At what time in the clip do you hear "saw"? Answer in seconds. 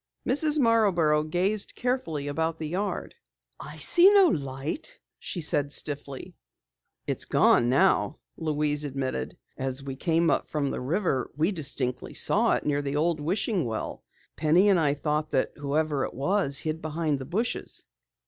12.15-12.53